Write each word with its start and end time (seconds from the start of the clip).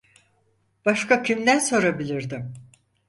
Başka 0.85 1.23
kimden 1.23 1.59
sorabilirdim? 1.59 2.53